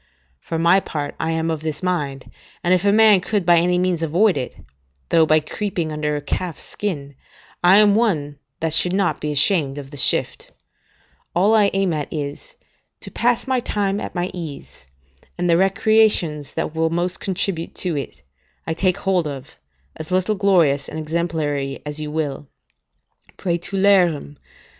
[0.39, 2.31] For my part, I am of this mind,
[2.63, 4.55] and if a man could by any means avoid it,
[5.09, 7.13] though by creeping under a calf's skin,
[7.63, 10.53] I am one that should not be ashamed of the shift;
[11.35, 12.55] all I aim at is,
[13.01, 14.87] to pass my time at my ease,
[15.37, 18.23] and the recreations that will most contribute to it,
[18.65, 19.55] I take hold of,
[19.95, 22.47] as little glorious and exemplary as you will:
[23.37, 24.37] "Praetulerim